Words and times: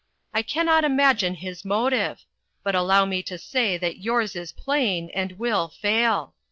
I 0.33 0.41
can 0.41 0.65
not 0.65 0.83
imagine 0.83 1.35
his 1.35 1.63
motive; 1.63 2.25
but 2.63 2.73
allow 2.73 3.05
me 3.05 3.21
to 3.21 3.37
say 3.37 3.77
that 3.77 3.99
yours 3.99 4.35
is 4.35 4.51
plain, 4.51 5.11
and 5.13 5.33
will 5.33 5.67
fail. 5.67 6.33